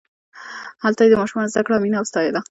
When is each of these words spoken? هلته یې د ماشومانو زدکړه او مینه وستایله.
هلته 0.83 1.01
یې 1.03 1.09
د 1.11 1.15
ماشومانو 1.21 1.51
زدکړه 1.53 1.75
او 1.77 1.83
مینه 1.83 1.97
وستایله. 1.99 2.39